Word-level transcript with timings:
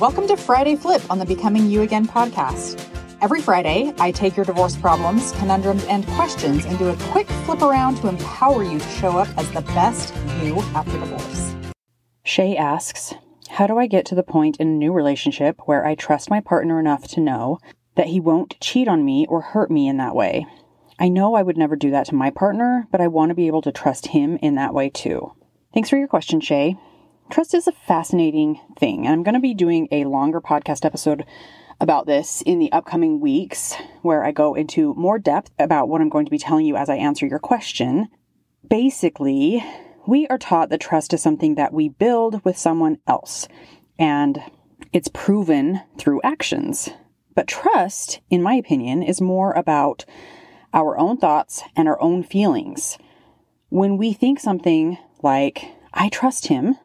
Welcome 0.00 0.26
to 0.28 0.36
Friday 0.38 0.76
Flip 0.76 1.02
on 1.10 1.18
the 1.18 1.26
Becoming 1.26 1.68
You 1.68 1.82
Again 1.82 2.08
podcast. 2.08 2.82
Every 3.20 3.42
Friday, 3.42 3.92
I 3.98 4.10
take 4.10 4.34
your 4.34 4.46
divorce 4.46 4.74
problems, 4.74 5.32
conundrums, 5.32 5.84
and 5.84 6.06
questions 6.06 6.64
and 6.64 6.78
do 6.78 6.88
a 6.88 6.96
quick 7.10 7.28
flip 7.44 7.60
around 7.60 7.96
to 7.96 8.08
empower 8.08 8.64
you 8.64 8.78
to 8.78 8.88
show 8.88 9.18
up 9.18 9.28
as 9.36 9.50
the 9.50 9.60
best 9.60 10.14
you 10.42 10.58
after 10.74 10.92
divorce. 10.92 11.54
Shae 12.24 12.56
asks, 12.56 13.12
How 13.50 13.66
do 13.66 13.76
I 13.76 13.86
get 13.86 14.06
to 14.06 14.14
the 14.14 14.22
point 14.22 14.56
in 14.56 14.68
a 14.68 14.70
new 14.70 14.90
relationship 14.90 15.60
where 15.66 15.84
I 15.84 15.96
trust 15.96 16.30
my 16.30 16.40
partner 16.40 16.80
enough 16.80 17.06
to 17.08 17.20
know 17.20 17.58
that 17.96 18.06
he 18.06 18.20
won't 18.20 18.58
cheat 18.58 18.88
on 18.88 19.04
me 19.04 19.26
or 19.28 19.42
hurt 19.42 19.70
me 19.70 19.86
in 19.86 19.98
that 19.98 20.14
way? 20.14 20.46
I 20.98 21.10
know 21.10 21.34
I 21.34 21.42
would 21.42 21.58
never 21.58 21.76
do 21.76 21.90
that 21.90 22.06
to 22.06 22.14
my 22.14 22.30
partner, 22.30 22.88
but 22.90 23.02
I 23.02 23.08
want 23.08 23.28
to 23.28 23.34
be 23.34 23.48
able 23.48 23.60
to 23.60 23.70
trust 23.70 24.06
him 24.06 24.38
in 24.40 24.54
that 24.54 24.72
way 24.72 24.88
too. 24.88 25.34
Thanks 25.74 25.90
for 25.90 25.98
your 25.98 26.08
question, 26.08 26.40
Shae. 26.40 26.78
Trust 27.30 27.54
is 27.54 27.68
a 27.68 27.72
fascinating 27.72 28.60
thing, 28.76 29.06
and 29.06 29.12
I'm 29.12 29.22
going 29.22 29.36
to 29.36 29.40
be 29.40 29.54
doing 29.54 29.86
a 29.92 30.04
longer 30.04 30.40
podcast 30.40 30.84
episode 30.84 31.24
about 31.80 32.06
this 32.06 32.42
in 32.42 32.58
the 32.58 32.72
upcoming 32.72 33.20
weeks 33.20 33.76
where 34.02 34.24
I 34.24 34.32
go 34.32 34.54
into 34.54 34.94
more 34.94 35.16
depth 35.16 35.52
about 35.56 35.88
what 35.88 36.00
I'm 36.00 36.08
going 36.08 36.24
to 36.24 36.30
be 36.30 36.38
telling 36.38 36.66
you 36.66 36.74
as 36.74 36.90
I 36.90 36.96
answer 36.96 37.26
your 37.26 37.38
question. 37.38 38.08
Basically, 38.68 39.64
we 40.08 40.26
are 40.26 40.38
taught 40.38 40.70
that 40.70 40.80
trust 40.80 41.14
is 41.14 41.22
something 41.22 41.54
that 41.54 41.72
we 41.72 41.88
build 41.88 42.44
with 42.44 42.58
someone 42.58 42.98
else, 43.06 43.46
and 43.96 44.42
it's 44.92 45.08
proven 45.08 45.82
through 45.98 46.22
actions. 46.22 46.88
But 47.36 47.46
trust, 47.46 48.20
in 48.28 48.42
my 48.42 48.54
opinion, 48.54 49.04
is 49.04 49.20
more 49.20 49.52
about 49.52 50.04
our 50.74 50.98
own 50.98 51.16
thoughts 51.16 51.62
and 51.76 51.86
our 51.86 52.00
own 52.02 52.24
feelings. 52.24 52.98
When 53.68 53.98
we 53.98 54.12
think 54.12 54.40
something 54.40 54.98
like, 55.22 55.70
I 55.94 56.08
trust 56.08 56.48
him, 56.48 56.76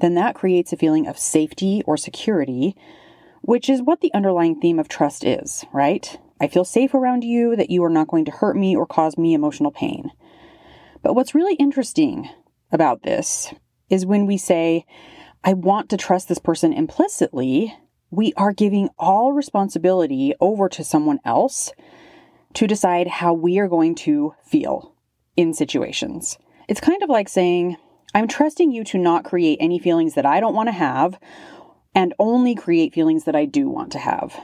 then 0.00 0.14
that 0.14 0.34
creates 0.34 0.72
a 0.72 0.76
feeling 0.76 1.06
of 1.06 1.18
safety 1.18 1.82
or 1.86 1.96
security, 1.96 2.76
which 3.42 3.68
is 3.68 3.82
what 3.82 4.00
the 4.00 4.12
underlying 4.12 4.60
theme 4.60 4.78
of 4.78 4.88
trust 4.88 5.24
is, 5.24 5.64
right? 5.72 6.18
I 6.40 6.48
feel 6.48 6.64
safe 6.64 6.94
around 6.94 7.24
you, 7.24 7.56
that 7.56 7.70
you 7.70 7.82
are 7.84 7.90
not 7.90 8.08
going 8.08 8.24
to 8.26 8.30
hurt 8.30 8.56
me 8.56 8.76
or 8.76 8.86
cause 8.86 9.16
me 9.16 9.32
emotional 9.32 9.70
pain. 9.70 10.10
But 11.02 11.14
what's 11.14 11.34
really 11.34 11.54
interesting 11.54 12.28
about 12.72 13.04
this 13.04 13.54
is 13.88 14.04
when 14.04 14.26
we 14.26 14.36
say, 14.36 14.84
I 15.44 15.52
want 15.52 15.88
to 15.90 15.96
trust 15.96 16.28
this 16.28 16.38
person 16.38 16.72
implicitly, 16.72 17.74
we 18.10 18.32
are 18.36 18.52
giving 18.52 18.90
all 18.98 19.32
responsibility 19.32 20.34
over 20.40 20.68
to 20.68 20.84
someone 20.84 21.20
else 21.24 21.72
to 22.54 22.66
decide 22.66 23.06
how 23.06 23.32
we 23.32 23.58
are 23.58 23.68
going 23.68 23.94
to 23.94 24.34
feel 24.44 24.94
in 25.36 25.54
situations. 25.54 26.38
It's 26.68 26.80
kind 26.80 27.02
of 27.02 27.08
like 27.08 27.28
saying, 27.28 27.76
I'm 28.16 28.28
trusting 28.28 28.72
you 28.72 28.82
to 28.84 28.98
not 28.98 29.26
create 29.26 29.58
any 29.60 29.78
feelings 29.78 30.14
that 30.14 30.24
I 30.24 30.40
don't 30.40 30.54
want 30.54 30.68
to 30.68 30.72
have 30.72 31.20
and 31.94 32.14
only 32.18 32.54
create 32.54 32.94
feelings 32.94 33.24
that 33.24 33.36
I 33.36 33.44
do 33.44 33.68
want 33.68 33.92
to 33.92 33.98
have. 33.98 34.40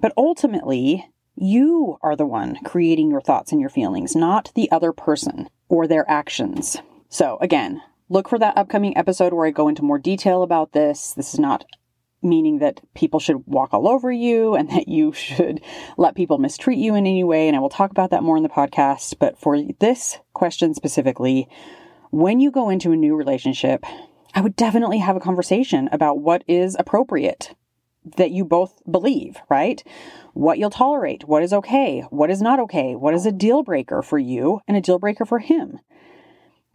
But 0.00 0.12
ultimately, 0.16 1.10
you 1.34 1.98
are 2.02 2.14
the 2.14 2.24
one 2.24 2.58
creating 2.64 3.10
your 3.10 3.20
thoughts 3.20 3.50
and 3.50 3.60
your 3.60 3.68
feelings, 3.68 4.14
not 4.14 4.52
the 4.54 4.70
other 4.70 4.92
person 4.92 5.48
or 5.68 5.88
their 5.88 6.08
actions. 6.08 6.76
So, 7.08 7.36
again, 7.40 7.82
look 8.10 8.28
for 8.28 8.38
that 8.38 8.56
upcoming 8.56 8.96
episode 8.96 9.32
where 9.32 9.46
I 9.46 9.50
go 9.50 9.66
into 9.66 9.82
more 9.82 9.98
detail 9.98 10.44
about 10.44 10.70
this. 10.70 11.12
This 11.12 11.34
is 11.34 11.40
not 11.40 11.64
meaning 12.22 12.60
that 12.60 12.80
people 12.94 13.18
should 13.18 13.44
walk 13.44 13.74
all 13.74 13.88
over 13.88 14.12
you 14.12 14.54
and 14.54 14.70
that 14.70 14.86
you 14.86 15.12
should 15.12 15.60
let 15.98 16.14
people 16.14 16.38
mistreat 16.38 16.78
you 16.78 16.94
in 16.94 17.08
any 17.08 17.24
way. 17.24 17.48
And 17.48 17.56
I 17.56 17.60
will 17.60 17.70
talk 17.70 17.90
about 17.90 18.10
that 18.10 18.22
more 18.22 18.36
in 18.36 18.44
the 18.44 18.48
podcast. 18.48 19.16
But 19.18 19.36
for 19.36 19.60
this 19.80 20.20
question 20.32 20.74
specifically, 20.74 21.48
when 22.10 22.40
you 22.40 22.50
go 22.50 22.68
into 22.68 22.92
a 22.92 22.96
new 22.96 23.16
relationship, 23.16 23.84
I 24.34 24.40
would 24.40 24.56
definitely 24.56 24.98
have 24.98 25.16
a 25.16 25.20
conversation 25.20 25.88
about 25.92 26.18
what 26.18 26.44
is 26.46 26.76
appropriate 26.78 27.54
that 28.16 28.30
you 28.30 28.44
both 28.44 28.82
believe, 28.90 29.36
right? 29.48 29.82
What 30.32 30.58
you'll 30.58 30.70
tolerate, 30.70 31.24
what 31.24 31.42
is 31.42 31.52
okay, 31.52 32.02
what 32.10 32.30
is 32.30 32.40
not 32.40 32.58
okay, 32.60 32.94
what 32.94 33.14
is 33.14 33.26
a 33.26 33.32
deal 33.32 33.62
breaker 33.62 34.02
for 34.02 34.18
you 34.18 34.60
and 34.66 34.76
a 34.76 34.80
deal 34.80 34.98
breaker 34.98 35.24
for 35.24 35.38
him. 35.38 35.80